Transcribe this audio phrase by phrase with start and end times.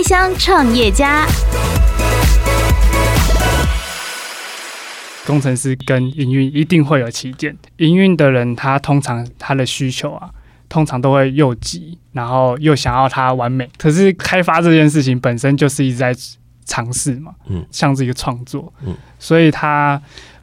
[0.00, 1.26] 开箱创业家。
[5.26, 10.30] 工程师跟营运一定会有起见，营运的人他通常他的需求啊，
[10.70, 13.68] 通常都会又急，然后又想要它完美。
[13.76, 16.16] 可是开发这件事情本身就是一直在
[16.64, 20.00] 尝试嘛，嗯，像是一个创作，嗯，所以他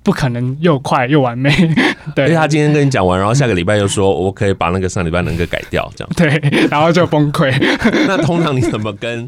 [0.07, 1.53] 不可能又快又完美。
[2.15, 7.53] 对，他今天跟你讲完，然后下个礼拜又说我可以把那个上礼拜那个改掉，这样 对，然后就崩溃。
[8.07, 9.27] 那通常你怎么跟？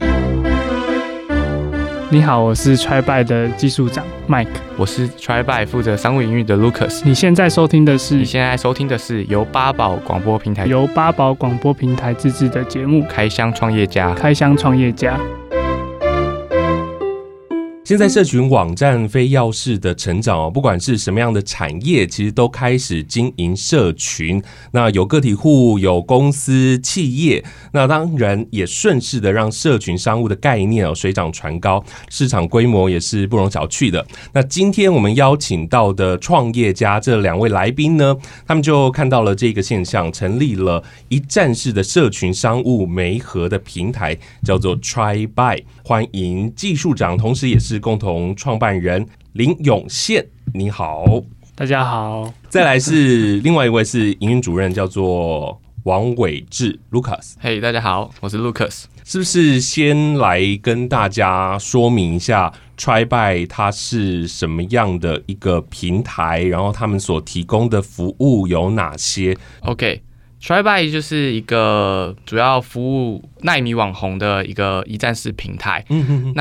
[2.09, 4.47] 你好，我是 TryBuy 的技术长 Mike，
[4.77, 7.01] 我是 TryBuy 负责商务营运的 Lucas。
[7.03, 8.15] 你现在收听的是？
[8.15, 14.11] 你现在收听的是由八宝广播平台由八宝广播平台自制的节目《开箱创业家》。
[14.13, 15.19] 开箱创业家。
[17.89, 24.39] 现在社群网站非要式的成长哦，不管是什么样的产业，其实都开始经营社群。
[24.73, 34.05] 那有个体户，有公司、企业，那当然也顺势的让社群商务的概念哦水涨船高，市场规模也是不容小觑的。
[34.33, 45.63] 那今天我们邀请到的创业家这两位来宾呢，他们就看到了这个现象，成立了一站式的社群商务媒合的平台，叫做 Try Buy。
[45.83, 47.78] 欢迎技术长，同时也是。
[47.79, 51.05] 共同创办人林永宪，你好，
[51.55, 52.33] 大家好。
[52.49, 57.33] 再来是另外一位是营运主任，叫做王伟志 Lucas。
[57.39, 58.85] 嘿，大家好，我是 Lucas。
[59.05, 66.43] 是不是先来跟大家说明一下 Trybuy 它是什么样的一个平台？
[66.43, 75.83] 然后他们所提供的服务有哪些？OK，Trybuy 就是一个主要服务奈米网红的一个一站式平台。
[75.89, 76.33] 嗯哼哼，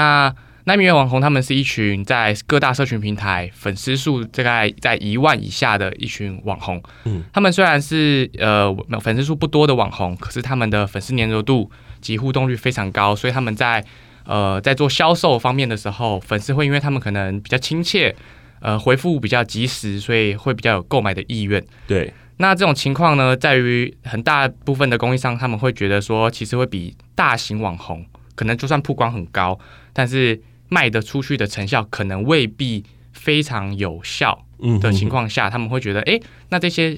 [0.68, 6.82] 那奈米网红他们是一群在各大社群平台粉丝数大概在一万以下的一群网红。
[7.04, 11.70] 嗯，他们虽然是呃粉丝数不多的网红，可是他们的粉丝粘着度
[12.02, 13.82] 及互动率非常高，所以他们在
[14.26, 18.14] 呃在做销售方面的时候，粉丝会因为他们可能比较亲切，
[18.60, 21.64] 呃回复比较及时，所以会比较有购买的意愿。
[21.86, 28.04] 对，那这种情况呢，在于很大部分的供应商他们会觉得说，其实会比大型网红
[28.34, 29.58] 可能就算曝光很高，
[29.94, 34.44] 但是卖得出去的成效可能未必非常有效
[34.80, 36.20] 的情况下，他们会觉得，哎，
[36.50, 36.96] 那这些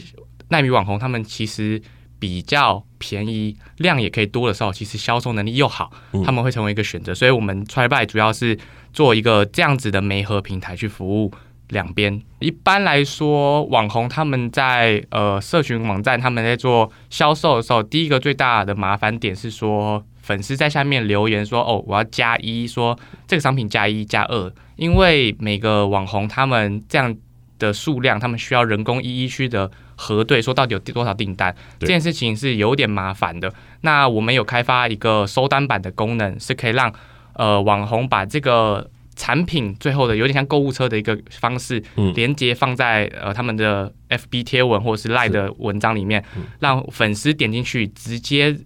[0.49, 1.81] 奈米网红他们其实
[2.19, 5.91] 比较便宜，量也可以多的时候，其实销售能力又好，
[6.25, 7.15] 他们会成为一个选择。
[7.15, 8.59] 所以，我们 Trybuy 主要是
[8.93, 11.33] 做一个这样子的媒合平台去服务
[11.69, 12.21] 两边。
[12.41, 20.05] 一般来说，网红他们在呃社群网站他们在做销售的时候，第一个最大的麻烦点是说。
[20.31, 22.97] 粉丝在下面留言说：“哦，我要加一，说
[23.27, 27.13] 这个商品加一加二，因为每个网红他们这样
[27.59, 33.53] 的数量，他们需要人工一一去的核对，说到底有多少订单，这件事情是有点麻烦的。
[33.81, 36.95] 那我们有开发一个收单版的功能，是可以让
[37.35, 41.83] 呃网红把这个产品最后的有点像购物车的一个方式，
[42.15, 46.25] 连接放在呃他们的 FB 贴文或者是 LINE 的文章里面，
[46.61, 48.57] 让粉丝点进去直接。”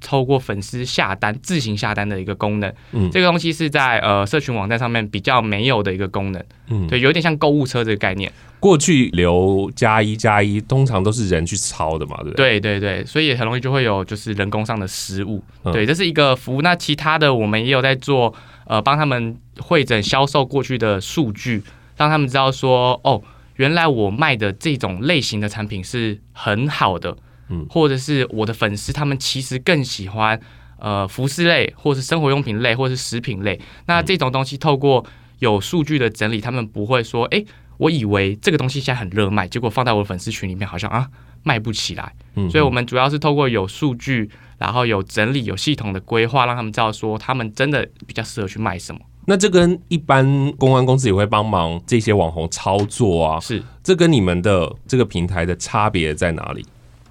[0.00, 8.32] 透过粉丝下单自行下单的一个功能，嗯，这个东西是在呃社群网站上面比较没有的一个功能，嗯，对，有点像购物车这个概念。
[8.58, 12.58] 过去留加一加一，通常都是人去抄的嘛，对不对？
[12.58, 16.62] 对对对，所以很容易就会有就是人工上的失误，嗯，对，这是一个服务。
[16.62, 18.34] 那其他的我们也有在做，
[18.66, 21.62] 呃，帮他们会诊销售过去的数据，
[21.96, 23.22] 让他们知道说，哦，
[23.56, 27.16] 原来我卖的这种类型的产品是很好的。
[27.48, 30.40] 嗯，或者是我的粉丝，他们其实更喜欢
[30.78, 33.60] 呃服饰类，或是生活用品类，或是食品类。
[33.86, 35.04] 那这种东西透过
[35.38, 37.44] 有数据的整理，他们不会说，哎，
[37.78, 41.08] 我以为这个东西现在很热卖，结果放在我的粉丝群里面好像啊
[41.42, 42.12] 卖不起来。
[42.34, 49.00] 嗯，所以我们主要是透过有数据，然后有整理、有系统的规划，让他们知道说他们真的比较适合去卖什么。
[49.28, 56.64] 那这跟一般公关公司也会帮忙这些网红操作啊，是这跟你们的这个平台的差别在哪里？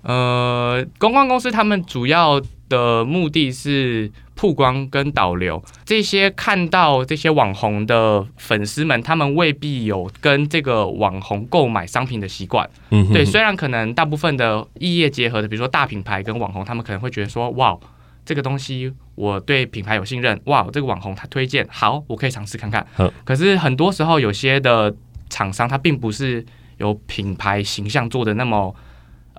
[0.05, 2.39] 呃，公关公司他们主要
[2.69, 12.69] 的目的是曝光跟导流，这些看到这些网红的粉丝们，他们未必有跟这个网红购买商品的习惯。
[12.91, 17.75] 嗯，对，虽然可能大部分的异业结合的，比如说大品牌跟网红，他们可能会觉得说，哇，
[18.23, 22.85] 这个东西我对品牌有信任，哇，这个网红他推荐好，我可以尝试看看。
[23.23, 24.95] 可是很多时候有些的
[25.31, 26.45] 厂商他并不是
[26.77, 28.75] 有品牌形象做的那么。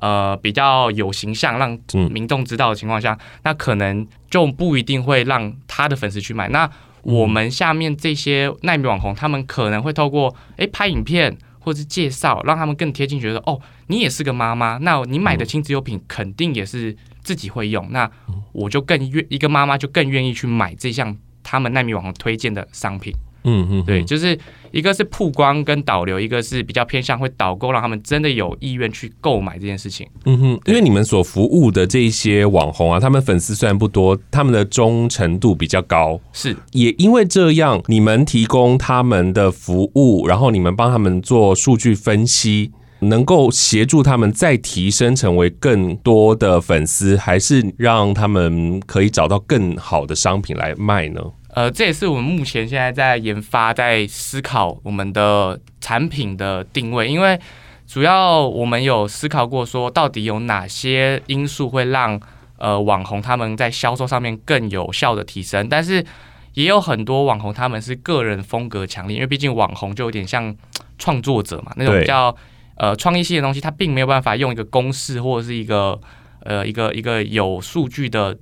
[0.01, 1.79] 呃，比较有形象，让
[2.11, 6.49] 民众知道的情况下，嗯，那可能就不一定会让他的粉丝去买。
[6.49, 6.71] 那
[7.03, 18.11] 我们下面这些耐米网红，他们可能会透过诶拍影片或是介绍，让他们更贴近，觉得哦，你也是个妈妈，那你买的亲子用品肯定也是自己会用，那
[18.53, 23.13] 我就更愿一个妈妈就更愿意去买这项他们耐米网红推荐的商品。
[23.47, 24.39] 嗯嗯，对，就是
[24.73, 30.07] 一个是曝光跟导流，一个是比较偏向会导购，让他们真的有意愿去购买这件事情。
[30.25, 51.21] 嗯哼，因为你们所服务的这些网红啊，他们粉丝虽然不多，他们的忠诚度比较高，是也因为这样，你们提供他们的服务，然后你们帮他们做数据分析，能够协助他们再提升成为更多的粉丝，还是让他们可以找到更好的商品来卖呢？
[51.57, 57.41] 呃，这也是我们目前现在在研发、在思考我们的产品的定位，因为
[57.87, 62.21] 主要我们有思考过说，到底有哪些因素会让
[62.59, 66.05] 呃网红他们在销售上面更有效的提升，但是
[66.53, 70.55] 也有很多网红他们是个人风格强烈，因为毕竟网红就有点像
[70.99, 72.37] 创作者嘛，那种比较
[72.77, 75.99] 呃创意性的东西，他并没有办法用一个公式或者是一个
[76.43, 78.37] 呃一个一个有数据的。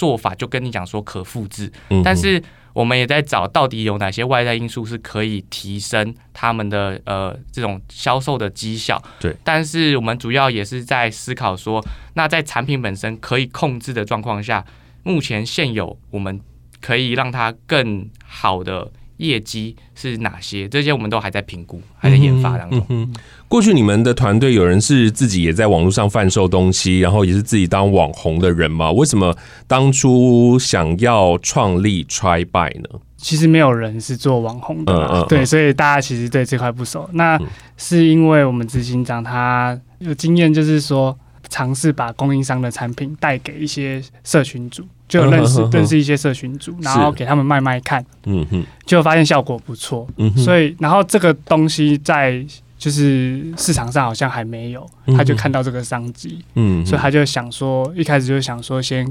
[0.00, 1.70] 做法就跟你讲说可复制，
[2.02, 2.42] 但是
[2.72, 8.98] 我们也在找到底有哪些外在因素是可以提升他们的呃这种销售的绩效。
[9.18, 14.64] 对，但是我们主要也是在思考说，那在产品本身可以控制的状况下，
[15.02, 16.40] 目前现有我们
[16.80, 18.90] 可以让它更好的。
[19.20, 20.68] 业绩是哪些？
[20.68, 22.78] 这些我们都还在评估，还在研发当中。
[22.88, 23.14] 嗯嗯、
[23.48, 28.90] 过去你们的团队有人是自己也在网络上贩售东西，然后也是自己当网红的人吗？
[28.90, 29.36] 为什么
[29.66, 33.00] 当初想要创立 Try Buy 呢？
[33.16, 37.08] 其实没有人是做网红的，嗯嗯、对，所以大家其实对这块不熟。
[37.12, 37.38] 那
[37.76, 41.14] 是因为我们执行长他有经验，就是说
[41.50, 44.84] 尝试把供应商的产品带给一些社群组。
[45.10, 52.42] 就认识认识一些社群组，然后给他们卖卖看，嗯哼，就发现效果不错，嗯哼，所以然后这个东西在
[52.78, 59.06] 就是市场上好像还没有，他就看到这个商机，嗯，所以他就想说，一开始就想说先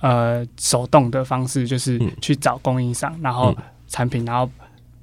[0.00, 3.54] 呃手动的方式，就是去找供应商，然后
[3.86, 4.50] 产品，然后。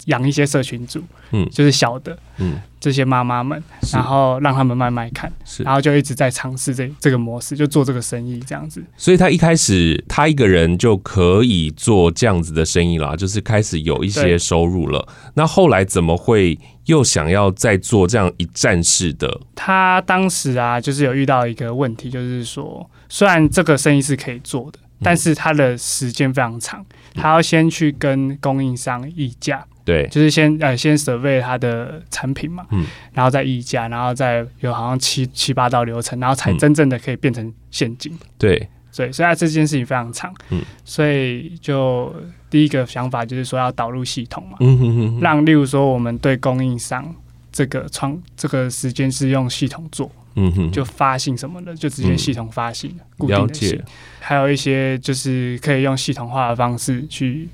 [0.05, 1.01] 养一些社群组，
[1.31, 3.61] 嗯，就是小的，嗯，这些妈妈们，
[3.93, 8.83] 然后让他们慢慢看，是，然后就一直在尝试这这个模式，就做这个生意这样子。
[8.97, 15.07] 所以他一开始他一个人就可以做这样子的生意啦，就是开始有一些收入了。
[15.35, 19.39] 那后来怎么会又想要再做这样一站式的？
[19.55, 26.85] 他当时啊，就是有遇到一个问题，就是说，虽然这个生意是可以做的，但是他的时间非常长，
[27.15, 29.65] 他要先去跟供应商议价。
[29.85, 38.17] 对，就是先呃先 survey 它的产品嘛，嗯，然后再议价，然后再有好像七七八道流程，然后才真正的可以变成现金。
[38.37, 42.15] 对，所以所以它这件事情非常长，嗯，所以就
[42.49, 47.13] 第一个想法就是说要导入系统嘛，嗯哼哼，让例如说我们对供应商
[47.51, 53.81] 这个窗这个时间是用系统做，嗯哼，就发信什么的就直接系统发信，固定的信，
[54.21, 57.49] 还有一些就是可以用系统化的方式去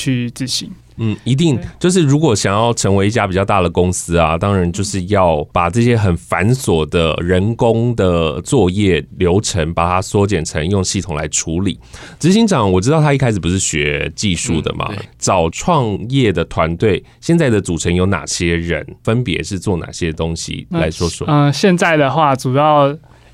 [0.00, 0.70] 去执行。
[1.02, 11.78] 嗯，一定就是如果想要成为一家比较大的公司啊，当然就是要把这些很繁琐的人工的作业流程，把它缩减成用系统来处理。
[12.18, 18.86] 执行长，我知道他一开始不是学技术的嘛，嗯、找创业的团队，现在的组成有哪些人？
[19.02, 20.66] 分别是做哪些东西？
[20.70, 21.26] 来说说。
[21.30, 22.90] 嗯、呃，现在的话，主要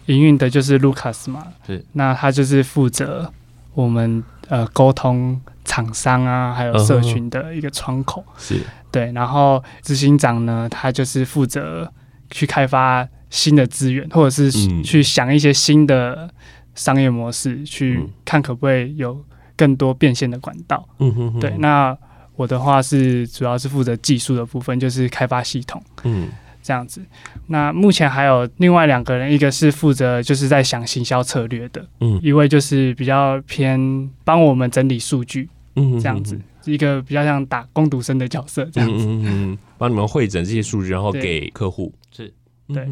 [0.06, 3.32] 营运的就是 Lucas 嘛，对，那他就是负责
[3.76, 5.40] 我们呃沟通。
[5.69, 8.61] 厂商啊，还有社群的一个窗口，是
[8.92, 9.11] 对。
[9.11, 11.92] 然后执行长呢，他就是负责
[12.30, 14.49] 去开发新的资源，或者是
[14.85, 16.30] 去想一些新的
[16.76, 19.21] 商业模式，去看可不可以有
[19.56, 20.88] 更多变现的管道。
[21.00, 21.50] 嗯哼，对。
[21.59, 21.95] 那
[22.37, 25.83] 我的话是主要是负责技术的部分，就是开发系统。
[26.04, 26.28] 嗯，
[26.66, 27.00] 这样子。
[27.46, 35.49] 那目前还有另外两个人，一个是负责就是在想行销策略的，嗯，一位就是比较偏帮我们整理数据。
[35.76, 42.32] 嗯，这样子一个比较像打工读生的角色，这样子，嗯嗯，帮你们汇整这些数据，然后给客户，是，
[42.75, 42.85] 对。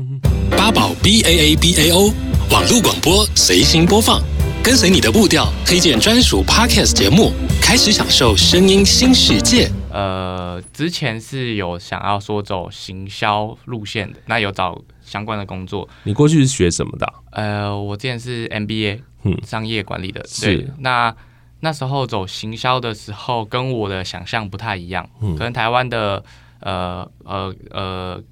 [0.56, 2.12] 八宝 B A A B A O
[2.52, 4.22] 网络广播随心播放，
[4.64, 9.70] 跟随你的步调，推荐专属 Podcast 节目，开始享受声音新世界。
[9.92, 15.86] 呃，之前是有想要说走行销路线的，那有找相关的工作。
[16.04, 17.12] 你过去是学什么的？
[17.32, 21.14] 呃，我之前是 MBA，嗯，商业管理的，对，是那。
[21.60, 25.08] 那时候走行销的时候，跟我的想象不太一样。
[25.20, 26.22] 嗯，可能台湾的
[26.60, 28.22] 呃呃呃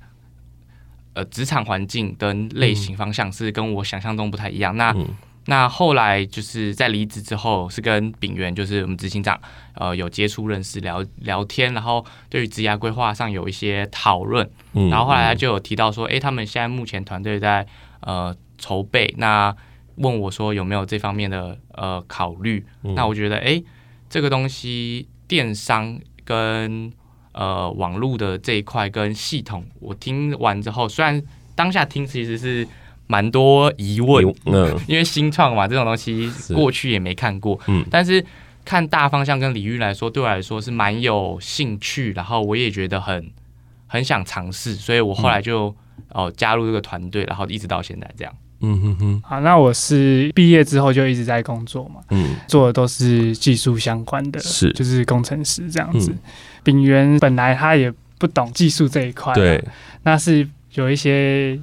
[1.15, 4.77] 呃职场环境跟类型方向是跟我想象中不太一样。
[4.77, 5.09] 那、嗯、
[5.47, 9.41] 那后来就是在离职之后，是跟秉元，就是我们执行长，
[9.75, 14.49] 呃，有接触、认识、聊聊天，然后对于职涯规划上有一些讨论。
[14.73, 17.67] 嗯，然后后来他就有提到说，哎、欸，他们现在目前团队在
[18.01, 19.55] 呃筹备那。
[19.97, 22.65] 问我说有没有这方面的呃考虑。
[22.83, 23.65] 嗯、那我觉得，哎、欸，
[24.09, 26.91] 这个东西电商跟
[27.33, 31.23] 呃网络的这一块跟系统，我听完之后，虽然
[31.55, 32.67] 当下听其实是
[33.13, 38.25] 蛮多疑问，嗯，因为新创嘛，这种东西过去也没看过，嗯，但是
[38.65, 43.31] 看大方向跟领域来说，对我来说是蛮有兴趣，然后我也觉得很
[43.87, 45.67] 很想尝试，所以我后来就
[46.09, 48.33] 哦、呃、加入这个团队，然后一直到现在这样。
[48.65, 54.73] 嗯哼哼，好，那我是毕业之后就一直在工作嘛，嗯，做的都是技术相关的，是。
[54.73, 56.13] 就是工程师这样子。
[56.13, 56.19] 嗯、
[56.63, 59.63] 秉元本来他也不懂技术这一块，对，
[60.05, 61.59] 那是有一些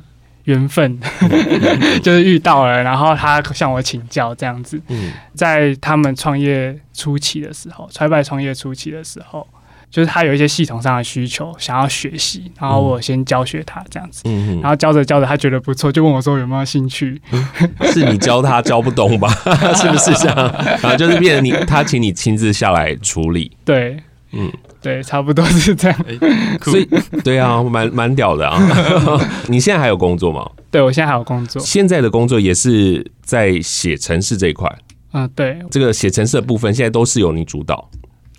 [0.49, 0.99] 缘分，
[2.01, 4.81] 就是遇到了，然后他向我请教这样子。
[4.87, 9.47] 嗯，在他们创业初期的时候，TriBUY 创业初期的时候。
[9.91, 17.19] 就是他有一些系统上的需求，想要学习，然后我先教学他这样子，嗯、然后教着教着他觉得不错，就问我说有没有兴趣？
[17.31, 17.43] 嗯、
[17.91, 19.27] 是你教他教不懂吧？
[19.73, 20.37] 是不是这样？
[20.83, 23.51] 然后就是变成你他请你亲自下来处理。
[23.65, 23.97] 对，
[24.31, 26.05] 嗯，对，差不多是这样。
[26.07, 26.17] 欸、
[26.61, 26.87] 所以
[27.23, 28.57] 对啊，蛮蛮屌的啊！
[29.47, 30.49] 你现在还有工作吗？
[30.71, 31.61] 对，我现在还有工作。
[31.61, 34.73] 现在的工作也是在写城市这一块。
[35.11, 37.89] 嗯，对，这个写城市的部分现在都是由你主导。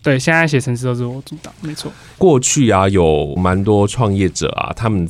[0.03, 1.93] 对，现在写城市都是我主导，没错。
[2.17, 5.07] 过去啊，有蛮多创业者啊，他们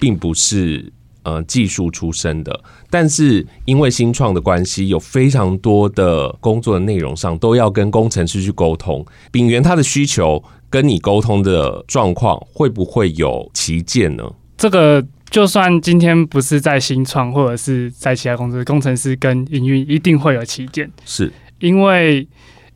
[0.00, 2.60] 并不是呃技术出身的，
[2.90, 9.04] 但是因为新创的关系，有非常多的工作的内容上都要跟工程师去沟通。
[9.30, 14.24] 秉元他的需求跟你沟通的状况会不会有歧见呢？
[14.56, 22.26] 这个就算今天不是在新创，或者是在其他公司，工程师跟营运一定会有旗舰，是因为。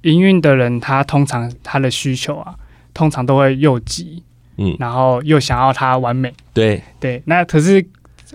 [0.03, 2.55] 营运的人，他通常他的需求啊，
[2.95, 4.23] 通常都会又急，
[4.57, 7.21] 嗯，然后又想要他完美，对对。
[7.25, 7.85] 那可是，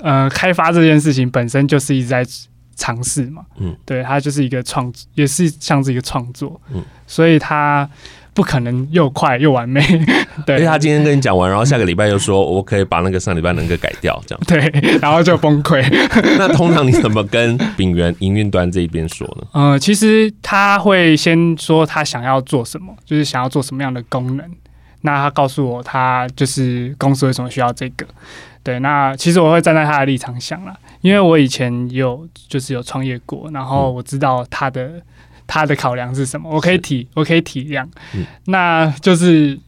[0.02, 2.26] 呃，开发这件事情本身就是一直在
[2.76, 7.90] 尝试嘛，嗯，对，它就是一个创，也是像是一个创作，嗯，所以他。
[8.34, 9.82] 不可能又快又完美，
[10.48, 10.56] 对。
[10.56, 14.42] 因为他今天跟你讲完，然后下个礼拜又说，我可以把那个上礼拜那个改掉，这样。
[14.48, 15.86] 对，然后就崩溃。
[16.40, 19.48] 那通常你怎么跟丙元营运端这一边说呢？
[19.52, 24.50] 呃，其实他会先说他想要做什么，就是想要做什么样的功能。
[25.02, 28.06] 那他告诉我，他就是公司为什么需要这个。
[28.64, 35.02] 对，那其实我会站在他的立场想啦，因为我以前有就是有创业过，然后我知道他的。
[35.48, 36.50] 他的考量是什么？
[36.50, 37.86] 我可以体，我可以体谅。
[38.16, 39.60] 嗯，那就是，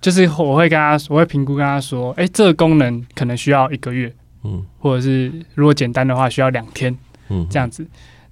[0.00, 4.10] 就是我会跟他，我会评估跟他说，哎、欸，这个功能可能需要一个月，
[4.44, 6.96] 嗯，或者是如果简单的话需要两天，
[7.28, 7.86] 嗯，这样子。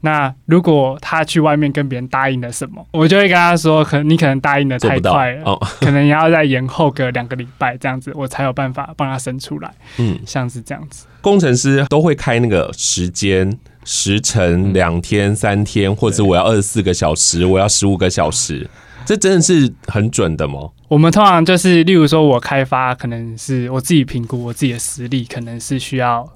[0.06, 9.74] 那如果他去外面跟别人答应了什么，我就会跟他说，可能你可能答应的太快了，哦、 可能要再延后个两个礼拜这样子，我才有办法帮他生出来。
[9.98, 18.70] 嗯，像是这样子，工程师都会开那个时间时辰，两天、三天，或者我要二十四个小时，我要十五个小时，
[19.04, 20.70] 这真的是很准的吗？
[20.86, 26.32] 我们通常就是，例如说我开发，可能是我自己评估我自己的实力，可能是需要。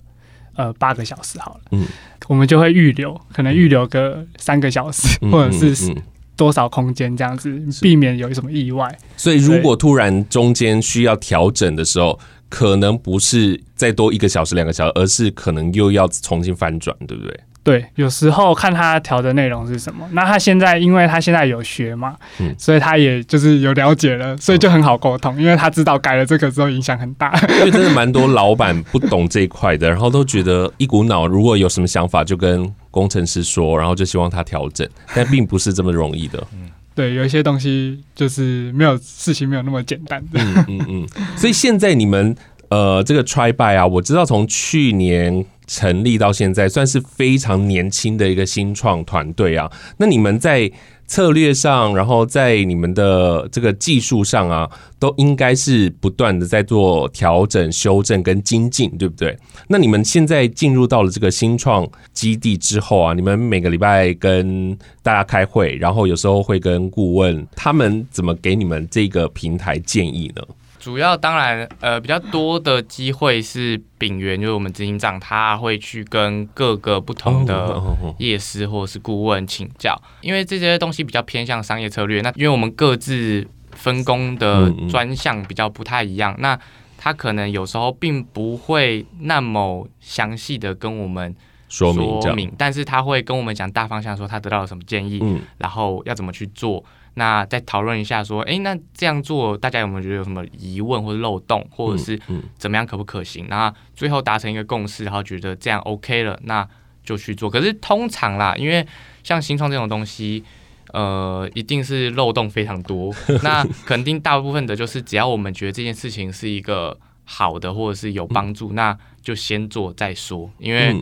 [0.56, 1.86] 呃，八个小时好了，嗯，
[2.30, 5.92] 我们就会预留，可能预留个三个小时，嗯、 或者是
[6.36, 8.96] 多少空间这样子，嗯嗯嗯、避免有什么意外。
[9.16, 12.16] 所以，如果突然中间需要调整的时候，
[12.48, 17.40] 可能不是再多一个小时、两个小时，而是可能又要重新翻转，对不对？
[17.62, 20.08] 对，有时候看他调的内容是什么。
[20.12, 27.38] 那他现在，因为他现在有学嘛，嗯，所以他也就是有了解了，所以就很好沟通，因为他知道改了这个之后影响很大。
[27.58, 36.42] 因为真的蛮多老板不懂这一块的，然后都觉得一股脑，如果有什么想法就跟工程师说，然后就希望他调整， 但并不是这么容易的。
[36.54, 40.40] 嗯，对，有一些东西就是没有事情没有那么简单的。
[40.40, 41.08] 嗯嗯嗯。
[41.36, 42.34] 所以现在你们
[42.70, 45.44] 呃，这个 TriBUY 啊，我知道从去年。
[45.70, 49.70] 成立到现在算是非常年轻的一个新创团队啊。
[49.98, 50.68] 那你们在
[51.06, 59.38] 策略上，然后在你们的这个技术上啊，都应该是不断的在做调整、修正跟精进，对不对？
[59.68, 70.42] 那你们现在进入到了这个新创基地之后啊，你们每个礼拜跟大家开会，然后有时候会跟顾问，他们怎么给你们这个平台建议呢？
[70.80, 77.80] 主要当然，呃，比较多的机会是丙元，就是我们执行长，他会去跟各个不同的
[78.18, 82.22] 业师或者是顾问请教，因为这些东西比较偏向商业策略。
[82.22, 86.58] 那因为我们各自分工的专项比较不太一样，那
[86.96, 91.36] 他可能有时候并不会那么详细的跟我们
[91.68, 91.92] 说
[92.34, 95.22] 明，但是他会跟我们讲大方向，说他得到了什么建议，
[95.58, 96.82] 然后要怎么去做。
[97.14, 102.18] 那再讨论一下，说，哎，那这样做大家有没有觉得有什么疑问或者漏洞，或者是
[102.56, 103.46] 怎么样可不可行？
[103.48, 106.66] 那最后达成一个共识，然后觉得这样 OK 了，那
[107.02, 107.50] 就去做。
[107.50, 108.86] 可是通常啦，因为
[109.22, 110.44] 像新创这种东西，
[110.92, 113.12] 呃，一定是漏洞非常多。
[113.42, 120.50] 那肯定大部分的就是，只要我们觉得这件事情是一个好的，或者是有帮助，嗯、那就先做再说。
[120.58, 120.92] 因为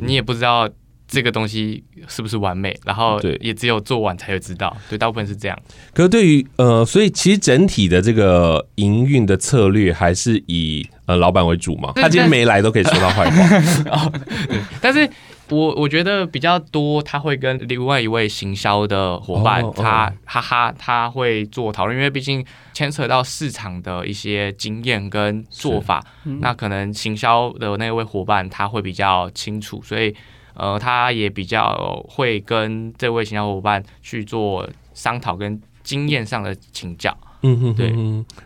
[0.00, 0.68] 你也不知道
[1.06, 4.76] 这个东西是不是完美，然后也只有做完才会知道。
[4.88, 5.58] 对，大部分是这样。
[5.92, 11.92] 可是对于呃，所以其实整体的这个营运的策略还是以呃老板为主嘛。
[11.94, 14.12] 他今天没来都可以说到坏话。
[14.80, 15.08] 但是。
[15.48, 20.18] 我我觉得比较多，他会跟另外一位行销的伙伴，他、oh, oh.
[20.24, 26.04] 哈哈，他会做讨论，因为毕竟牵扯到市场的一些经验跟做法，
[26.40, 30.12] 那可能行销的那位伙伴他会比较清楚，所以
[30.56, 37.16] 呃，他也比较会跟这位行销伙伴去做商讨跟经验上的请教。
[37.42, 37.94] 嗯哼，对，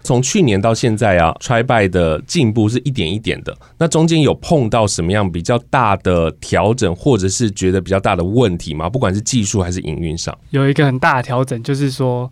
[0.03, 3.57] 从去年到现在啊，TriBUY 的进步是一点一点的。
[3.79, 8.91] 那中间有碰到什么样比较大的调整，或者是觉得比较大的问题吗？
[8.91, 12.31] 不管是技术还是营运上，有一个很大的调整，就是说，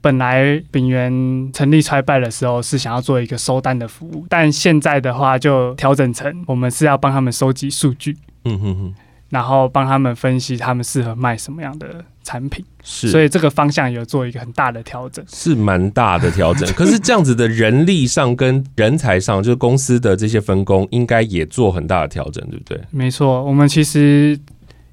[0.00, 1.12] 本来秉元
[1.52, 8.16] 成立 TriBUY 的时候是想要做一个收单的服务，但现在的话就调整成我们是要帮他们收集数据。
[8.44, 8.94] 嗯哼哼。
[9.30, 16.66] 然后帮他们分析他们适合卖什么样的产品，是，所以这个方向有做一个很大的调整，是蛮大的调整。
[16.72, 22.80] 可是这样子的人力上跟人才上，就是公司的这些分工，应该也做很大的调整，对不对？
[22.90, 24.38] 没错，我们其实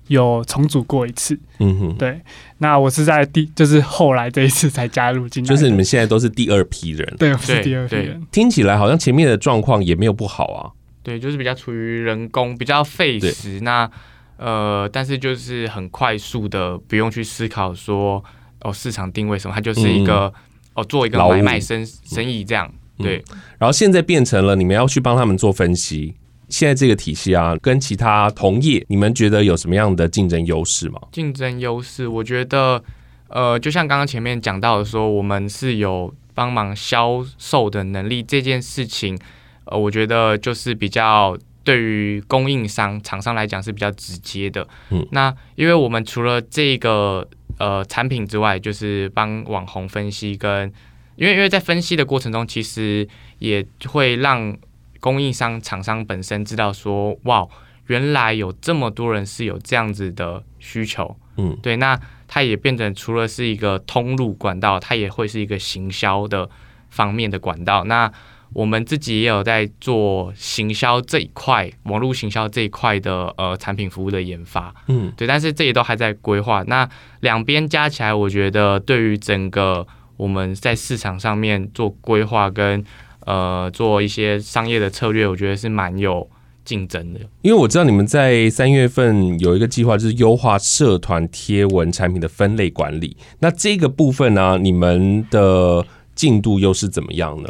[0.07, 1.39] 有重组过一次。
[1.59, 2.19] 嗯哼，对。
[2.57, 8.21] 那我是在第，就是后来这一次才加入进来，就是你们现在都是第二批人，对，我是第二批人。
[8.31, 10.71] 听起来好像前面的状况也没有不好啊。
[11.03, 13.89] 对，就是比较处于人工比较费时那。
[14.37, 18.21] 呃，但是就是很快速的，不用去思考说
[18.61, 20.33] 哦市场定位什么，它就是一个、嗯、
[20.73, 23.23] 哦做一个买卖生生意这样，嗯、对。
[23.57, 26.15] 然后现在变成了你们要去帮他们做分析，
[26.49, 30.99] 现在这个体系啊，跟其他同业，你们觉得有什么样的竞争优势吗？
[31.13, 32.83] 竞争优势，我觉得
[33.29, 39.17] 呃，就像刚刚前面讲到的说，我们是有帮忙销售的能力这件事情，
[39.63, 41.37] 呃，我觉得就是比较。
[41.65, 44.65] 对于供应商、厂商来讲是比较直接的。
[44.91, 50.71] 嗯，那因为我们除了这个呃产品之外，就是帮网红分析跟，
[51.15, 53.05] 因为因为在分析的过程中，其实
[53.39, 54.55] 也会让
[54.99, 57.45] 供应商、厂商本身知道说，哇，
[57.87, 61.17] 原来有这么多人是有这样子的需求。
[61.37, 66.49] 嗯，对，那它也变成除了是一个通路管道，它也会是一个行销的
[66.89, 67.83] 方面的管道。
[67.85, 68.11] 那
[68.55, 76.63] 我们自己也有在做行销这一块，网络行销这一块的呃产品服务的研发，嗯，对，但是这也都还在规划。
[76.63, 76.89] 那
[77.19, 82.81] 两边加起来，我觉得对于整个我们在市场上面做规划跟
[83.25, 86.25] 呃做一些商业的策略，我觉得是蛮有
[86.63, 87.19] 竞争的。
[87.41, 93.17] 因为我知道你们在三月份有一个计划，就是优化社团贴文产品的分类管理。
[93.39, 97.49] 那这个部分呢，啊，你们的进度又是怎么样呢？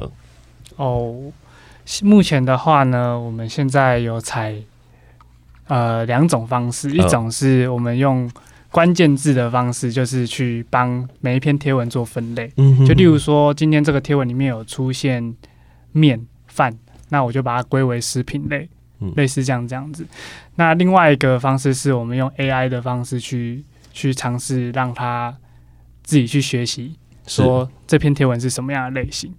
[0.78, 1.32] 哦，
[2.04, 4.56] 目前的话呢，我们现在有采
[5.68, 8.30] 呃两种方式，一种是我们用
[8.72, 12.52] 关键字的方式，就是去帮每一篇贴文做分类。
[12.86, 15.34] 就例如说，今天这个贴文里面有出现
[15.94, 16.78] 面饭，
[17.10, 18.68] 那我就把它归为食品类，
[19.16, 20.06] 类似这样这样子。
[20.56, 25.34] 那另外一个方式是我们用 AI 的方式去去尝试让它
[26.04, 29.34] 自己去学习，说这篇贴文是什么样的类型。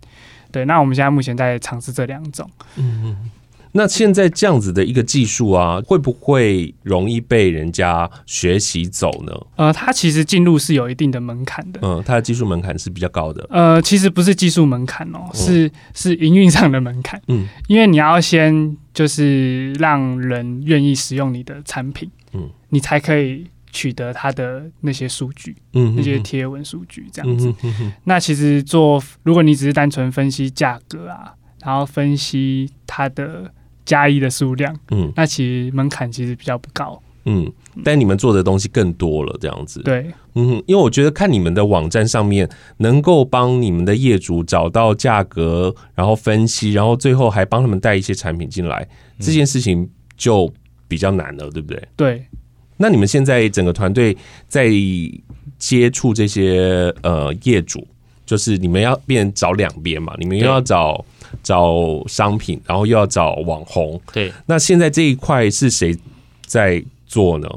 [0.51, 2.49] 对，那我们现在目前在尝试这两种。
[2.77, 3.31] 嗯嗯，
[3.73, 9.33] 那现在这样子的一个技术啊，会不会容易被人家学习走呢？
[9.57, 11.81] 呃，它其实进入是有一定的门槛的。
[11.83, 13.47] 嗯，它的技术门槛是比较高的。
[13.51, 17.21] 呃，其实不是技术门槛哦，是是营运上的门槛。
[17.29, 23.47] 嗯，因为你要先就是让人愿意使用你的产品，嗯，你才可以。
[23.77, 27.53] 取得他的那些数据，嗯，那些贴文数据这样子。
[28.05, 33.53] 那其实做，如果你只是单纯分析价格啊，然后分析它的
[33.85, 37.03] 加一的数量，嗯，那其实门槛其实比较不高。
[37.27, 37.53] 嗯，
[37.85, 39.83] 但你们做的东西更多了，这样子。
[39.83, 50.51] 对，嗯，因为我觉得看你们的网站上面，能够帮你们的业主找到价格，然后分析，然后最后还帮他们带一些产品进来，这件事情就
[50.89, 51.89] 比较难了，对不对？
[51.95, 52.27] 对。
[52.77, 54.17] 那你们现在整个团队
[54.49, 54.71] 在
[55.59, 57.87] 接触这些呃业主，
[58.25, 60.15] 就是你们要变找两边嘛？
[60.19, 61.05] 你们又要找
[61.43, 64.01] 找商品，然后又要找网红。
[64.13, 64.33] 对。
[64.47, 65.97] 那现在这一块是谁
[66.45, 67.49] 在做呢？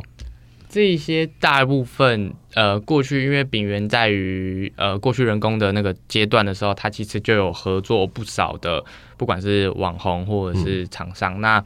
[0.70, 8.84] 这一些大部分呃，过去因为秉元在于呃过去人工的那个阶段的时候，他其实就有合作不少的，
[9.18, 11.40] 不管是网红或者是厂商。
[11.40, 11.64] 嗯、那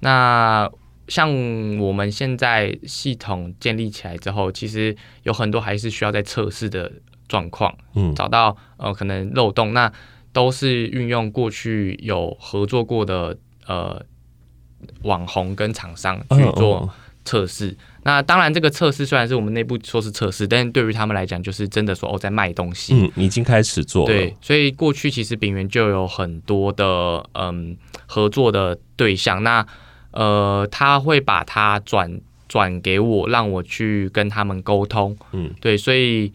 [0.00, 0.70] 那
[1.08, 6.92] 像我们现在系统建立起来之后，其实有很多还是需要在测试的
[7.28, 9.92] 状况，嗯，找到呃可能漏洞，那
[10.32, 14.04] 都是运用过去有合作过的呃
[15.02, 16.88] 网红跟厂商去做
[17.24, 17.68] 测试。
[17.68, 22.94] 哦哦那当然，这个测试虽然是我们内部说是测试，但是对于他们来讲，就是真的说哦，在卖东西。
[22.94, 24.14] 嗯，已经开始做了。
[24.14, 29.42] 对，所以过去其实炳元就有很多的嗯合作的对象。
[29.42, 29.66] 那
[30.16, 35.16] 呃，他会把它转转给我，让我去跟他们沟通。
[35.32, 36.32] 嗯，对，所以。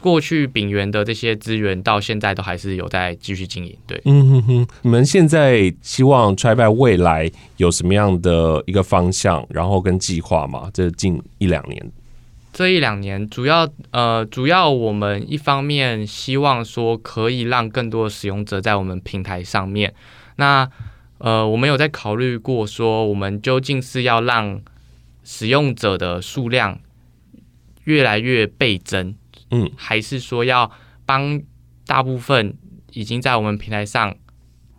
[0.00, 4.66] 过去炳元的这些资源到现在都还是有在继续经营，对，嗯哼哼。
[4.80, 10.68] 你们现在希望 TriBUY 未来有什么样的一个方向，然后跟计划吗？
[10.74, 11.92] 这近一两年，
[12.52, 19.94] 这一两年主要呃，主要我们一方面希望说可以让更多的使用者在我们平台上面，
[20.36, 20.68] 那
[21.22, 24.60] 呃，我们有在考虑过说，我们究竟是要让
[25.22, 26.80] 使用者的数量
[27.84, 29.14] 越来越倍增。
[29.52, 30.68] 嗯，还是说要
[31.06, 31.40] 帮
[31.86, 32.56] 大部分
[32.90, 34.16] 已经在我们平台上，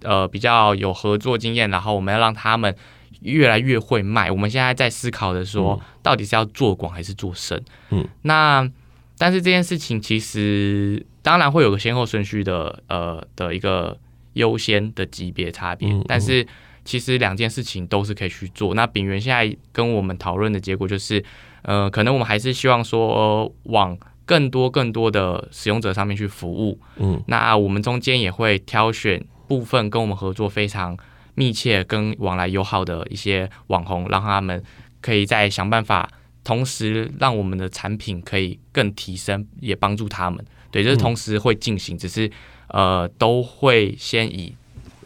[0.02, 2.76] 呃，比较有合作经验，然后我们要让他们
[3.22, 4.30] 越来越会卖。
[4.30, 7.64] 我们现在在思考的说，到底是要做广还是做深？
[7.90, 8.70] 嗯，那
[9.18, 13.98] 但是这件事情其实当然会有个先后顺序的，呃，的一个
[14.34, 15.90] 优先的级别差别。
[16.08, 16.46] 但是
[16.86, 18.74] 其实两件事情都是可以去做。
[18.74, 21.24] 那丙元现在跟我们讨论的结果就是，
[21.64, 23.98] 呃，可能我们还是希望说，呃，往。
[24.26, 30.98] 更多更多的使用者上面去服务，嗯，那我们中间也会挑选部分跟我们合作非常
[31.36, 34.64] 密切、跟往来友好的一些网红，让他们
[35.02, 36.10] 可以再想办法，
[36.42, 40.44] 同时让我们的产品可以更提升，也帮助他们。
[40.72, 42.32] 对，这是同时会进行，只是
[42.74, 44.54] 呃，都会先以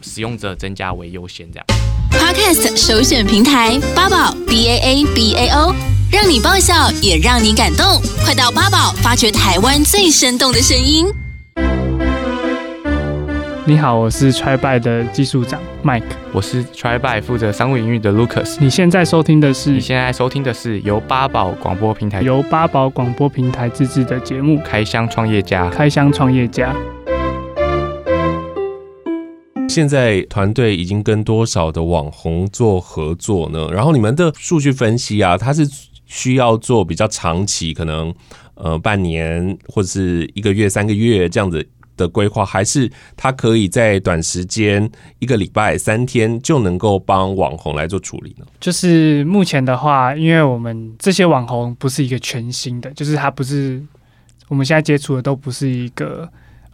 [0.02, 1.66] 使用者增加为优先这样。
[2.10, 5.74] Podcast 首选平台八宝 B A A B A O。
[6.10, 7.84] 让你爆笑，也让你感动。
[8.24, 11.06] 快到八宝发掘台湾最生动的声音。
[13.66, 16.02] 你好，我是 TriBUY 的技术长 Mike，
[16.32, 18.56] 我是 TriBUY 负责商务营运的 Lucas。
[18.58, 19.68] 你现在收听的是？
[19.72, 25.66] 你现在收听的是由八宝广播平台由八宝广播平台自制的节目《开箱创业家》。
[25.70, 26.74] 开箱创业家。
[29.78, 33.68] 现在团队已经跟多少的网红做合作呢？
[33.72, 35.68] 然后你们的数据分析啊，它是。
[36.10, 38.14] 需要做比较长期，可能
[38.54, 41.62] 呃半年或者是一个月、三个月这样子
[41.98, 48.46] 的规划，还是它可以在短时间一个礼拜、三天就能够帮网红来做处理呢？
[48.58, 53.82] 就是目前的话，因为我们这些网红不是一个全新的，就是它不是
[54.48, 56.26] 我们现在接触的都不是一个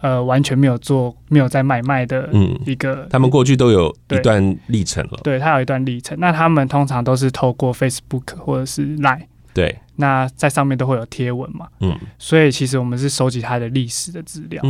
[0.05, 2.29] 呃完全没有做、没有在买卖的
[2.67, 6.15] 一个、嗯，他们过去都有一段历程了，对，他有一段历程。
[6.21, 9.23] 那他们通常都是透过 Facebook 或者是 Line。
[9.55, 14.63] 对，那在上面都会有贴文嘛，嗯，所以其实我们是收集他的历史的资料，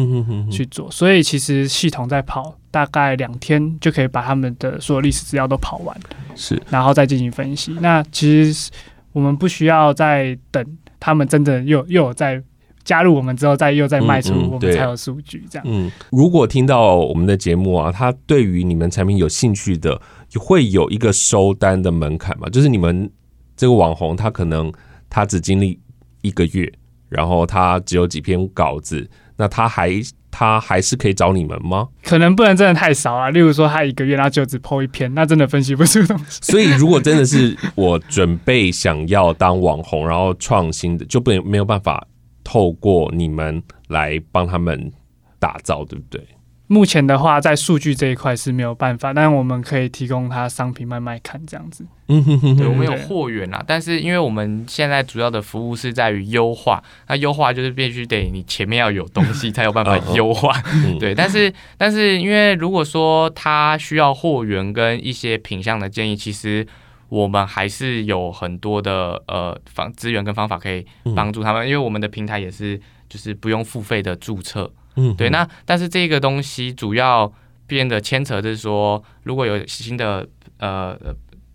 [0.53, 5.99] 去做，所以其实系统在跑，大概两天就可以把他们的所有历史资料都跑完，
[6.37, 7.73] 是，然后再进行分析。
[7.81, 8.71] 那其实
[9.13, 10.63] 我们不需要再等
[11.01, 12.41] 他们真的又又有在
[12.85, 15.67] 加入我们之后，再又再卖出，我们才有数据这样。
[15.69, 20.01] 嗯，如果听到我们的节目啊，他对于你们产品有兴趣的，
[20.39, 22.49] 会有一个收单的门槛嘛？
[22.49, 23.11] 就是你们。
[23.57, 24.73] 这个网红他可能
[25.09, 25.79] 他只经历
[26.23, 26.73] 一个月，
[27.09, 29.93] 然后他只有几篇稿子，那他还
[30.29, 31.87] 他还是可以找你们吗？
[32.03, 33.31] 可能不能真的太少啊。
[33.31, 36.41] 例如说他一个月他就只 po 一篇，那真的分析不出东西。
[36.43, 42.05] 所以如果真的是我准备想要当网红，然后创新的，就不没有办法
[42.45, 44.93] 透过你们来帮他们
[45.41, 46.23] 打造，对不对？
[46.67, 51.85] 目前的话，在数据这一块是没有办法，但我们可以提供他商品卖卖看这样子。
[52.09, 60.59] 嗯哼哼，对，我们有货源啦，但是因为我们现在主要的服务是在于优化，那优化就是必须得你前面要有东西 才有办法优化。
[60.99, 66.67] 对，但是但是因为如果说他需要货源跟一些品相的建议，其实
[67.15, 74.69] 我们还是有很多的呃方资源跟方法可以帮助他们，因为我们的平台也是就是不用付费的注册。
[74.97, 77.33] 嗯，对，那但是这个东西主要
[77.69, 80.27] 变得牵扯就是说，如果有新的
[80.59, 80.99] 呃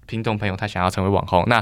[0.08, 1.62] 听众朋友他想要成为网红，那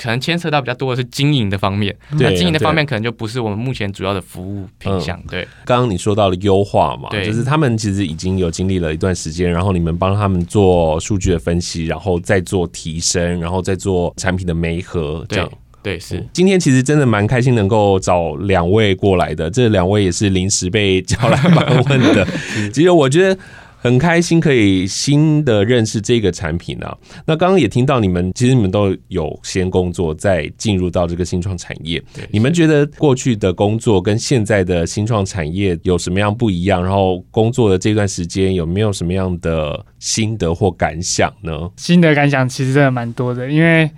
[0.00, 1.96] 可能牵扯到比较多的是经营的方面。
[2.12, 5.20] 那经营的方面可能就不是我们目前主要的服务品项。
[5.28, 15.50] 对，刚刚你说到了优化嘛，就是他们其实已经有经历了一段时间，然后你们帮他们做数据的分析，然后再做提升，然后再做产品的媒合，这样。
[15.82, 19.48] 对，是今天其实真的蛮开心，能够找两位过来的。
[19.48, 22.26] 这两位也是临时被叫来访问的。
[22.74, 23.38] 其实我觉得
[23.78, 26.96] 很开心可以新的认识这个产品啊。
[27.24, 32.02] 那刚刚也听到你们，其实你们都有先工作，再进入到这个新创产业。
[32.30, 36.82] 你们觉得过去的工作跟现在的新创产业有什么样不一样？
[36.82, 41.70] 然后工作的这段时间有没有什么样的心得或感想呢？
[41.76, 43.88] 心得感想其实真的蛮多的，因为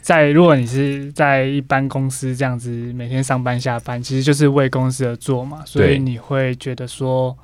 [0.00, 7.36] 在如果你是在一般公司这样子每天上班下班，其实就是为公司而做嘛，所以你会觉得说。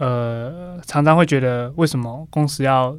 [0.00, 2.96] 呃，常常会觉得为什么公司要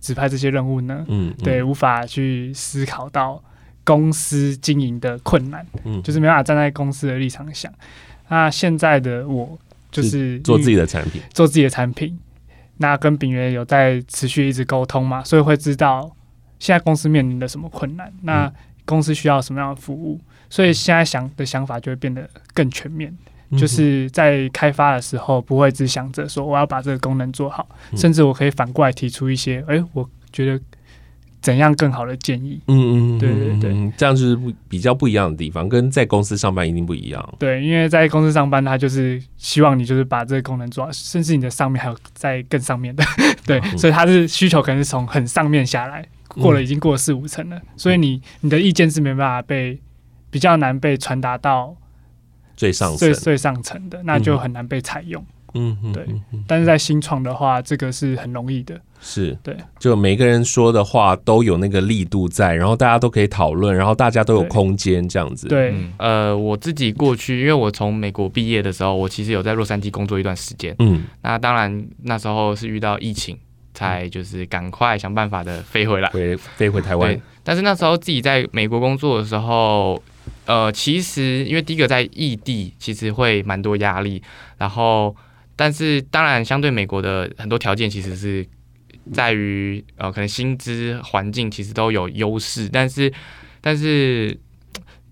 [0.00, 1.04] 指派这些任务呢？
[1.08, 3.42] 嗯，嗯对，无法去思考到
[3.84, 7.70] 公司经营的困难，嗯，就是没办法站在公司的立场想。
[8.28, 9.58] 那现在的我
[9.90, 12.18] 就是做自己的产品，做自己的产品。
[12.78, 16.10] 那跟秉元有在持续一直沟通嘛，所以会知道
[16.58, 18.50] 现在公司面临的什么困难，那
[18.86, 23.14] 公司需要什么样的服务，所以现在想的想法就会变得更全面。
[23.58, 30.60] 就是在开发的时候，不会只想着说我要把这个功能做好，甚至我可以反过来提出一些，哎，我觉得
[31.40, 32.60] 怎样更好的建议。
[32.68, 37.34] 嗯嗯，对对对，这样就是不比较不一样的地方，跟在公司上班一定不一样。
[37.38, 43.02] 对，因为在公司上班，他就是希望你就是把这个功能做好，甚至你的上面还有在更上面的，
[43.44, 49.80] 对，所以他是需求可能是从很上面下来，过了已经过了四五层了，所以你你的意见是没办法被
[50.30, 51.74] 比较难被传达到。
[52.60, 55.24] 最上最最上层的，那就很难被采用。
[55.54, 56.06] 嗯，对。
[56.46, 58.78] 但是在新创的话，这个是很容易的。
[59.00, 59.56] 是，对。
[59.78, 65.48] 就每个人说的话都有那个力度在，然后大家都可以讨论，然后大家都有空间这样子。
[65.48, 70.76] 对，嗯、呃，我自己过去，因为我从美国毕业的时候，我其实有在洛杉矶工作一段时间。
[70.80, 71.04] 嗯。
[71.22, 73.38] 那当然那时候是遇到疫情，
[73.72, 77.18] 才就是赶快想办法的飞回来，回飞回台湾。
[77.42, 80.00] 但是那时候自己在美国工作的时候。
[80.50, 84.20] 呃，其实因为第一个在异地，其实会蛮多压力。
[84.58, 85.14] 然后，
[85.54, 88.44] 但是当然，相对美国的很多条件，其实是
[89.12, 92.68] 在于呃，可能薪资环境其实都有优势。
[92.68, 93.12] 但是，
[93.60, 94.36] 但是，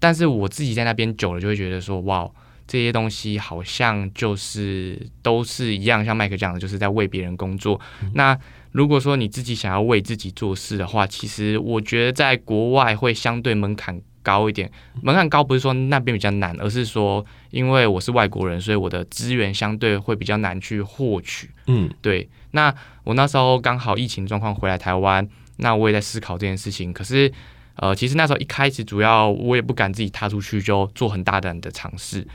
[0.01, 2.29] 但是我自己在那边久了，就会觉得说，哇，
[2.67, 7.81] 这些东西好像就是都是一样，像麦克讲的，就是在为别人工作。
[8.03, 8.37] 嗯、那
[8.73, 14.03] 如果说你自己想要为自己做事的话，其实我觉得在国外会相对门槛。
[14.23, 14.71] 高一点，
[15.03, 21.51] 门槛高不是说那边比较难，而是说因为我是外国人，所以我的资源相对会比较难去获取。
[21.67, 22.29] 嗯，对。
[22.51, 25.27] 那我那时候刚好疫情状况回来台湾，
[25.59, 26.93] 那我也在思考这件事情。
[26.93, 27.31] 可是，
[27.77, 32.27] 呃，其实那时候一开始主要我也不敢自己踏出去就做很大胆的尝试。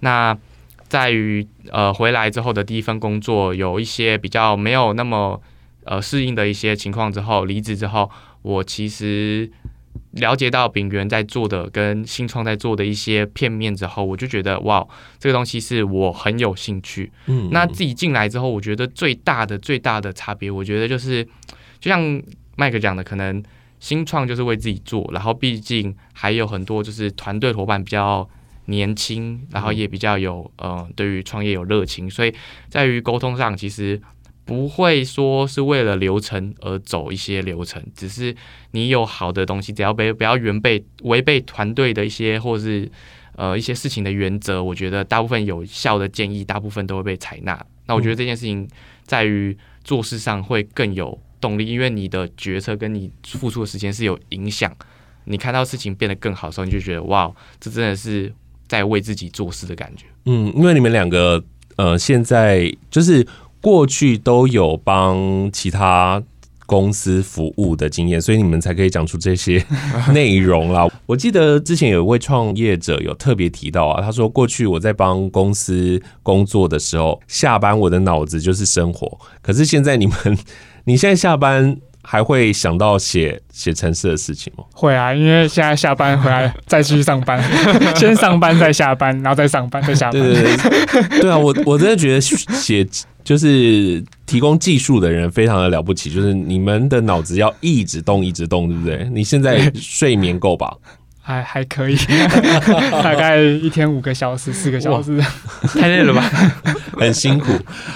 [0.00, 0.36] 那
[0.88, 5.40] 在于呃回来之后的第一份工作有一些比较没有那么
[5.84, 8.10] 呃适应的一些情况之后，离职之后，
[8.42, 9.50] 我其实。
[10.12, 14.86] 了解到秉源在做的跟新创在做的一些片面之后，我就觉得哇，
[15.18, 17.12] 这个东西是我很有兴趣。
[17.26, 21.24] 嗯，那自己进来之后，我觉得最大的最大的差别，我觉得就是
[21.78, 22.22] 就像
[22.56, 23.42] 麦克讲的，可能
[23.78, 28.28] 新创就是为自己做，然后毕竟还有很多就是团队伙伴比较
[28.64, 32.34] 年轻，然后也比较有呃对于创业有热情，所以
[32.68, 34.00] 在于沟通上其实。
[34.44, 38.34] 不会说是为了流程而走一些流程，只是
[38.72, 42.90] 你有好的东西，只要不不要违背违背团队的一些或是
[43.36, 47.64] 呃一些事情的原则，我觉得大部分有效的建议，大部分都会被采纳。
[47.86, 48.68] 那我觉得这件事情
[49.04, 54.74] 在于做事上会更有动力，因为你的决策跟你付出的时间是有影响。
[55.26, 58.32] 你看到事情变得更好的时候，你就觉得哇，这真的是
[58.66, 60.06] 在为自己做事的感觉。
[60.24, 61.40] 嗯，因为你们两个
[61.76, 63.24] 呃现在就是。
[63.60, 66.22] 过去都有帮其他
[66.66, 69.64] 公司服务的经验，所以你们才可以讲出这些
[70.14, 70.88] 内容啦。
[71.06, 80.16] 我记得之前有一位创业者有特别提到啊，他说过去我在帮公司工作的时候，下班我的脑子就是生活，可是现在你们，
[80.84, 81.76] 你现在下班。
[82.02, 84.64] 还会想到写写程式的事情吗？
[84.72, 87.42] 会啊，因为现在下班回来再继续上班，
[87.94, 90.20] 先上班再下班，然后再上班再下班。
[90.20, 92.86] 对对对，对啊，我我真的觉得写
[93.22, 99.08] 就是提供技术的人非常的了不起，就是你们的脑子要一直动一直动，对不对？
[99.12, 100.74] 你现在睡眠够吧？
[101.30, 101.96] 还还可以，
[103.02, 105.20] 大概一天五个小时、四个小时，
[105.78, 106.22] 太累了吧？
[106.98, 107.52] 很辛苦。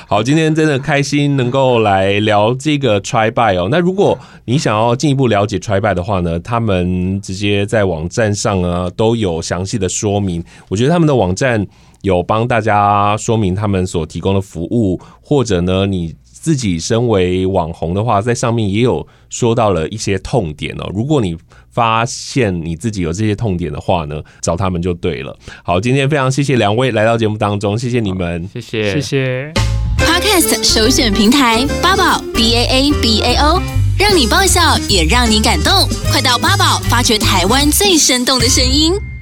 [0.06, 3.68] 好，今天真的开心能够来聊这个 Try Buy 哦。
[3.70, 10.42] 那如果你想要进一步了解 Try Buy 的话呢，他们直接在网站上啊都有详细的说明。
[10.68, 11.66] 我觉得他们的网站
[12.02, 16.14] 有帮大家说明他们所提供的服务，或者呢你。
[16.44, 20.90] 自己身为网红的话，在上面也有说到了一些痛点哦。
[20.94, 21.34] 如果你
[21.74, 25.36] 发现你自己有这些痛点的话呢，找他们就对了。
[25.64, 29.52] 好，今天非常谢谢两位来到节目当中，谢谢你们，谢谢谢谢。
[29.98, 33.60] Podcast 首选平台，八宝 BAA BAO
[33.98, 35.88] 让你爆笑，也让你感动。
[36.12, 39.13] 快到八宝，发掘台湾最生动的声音。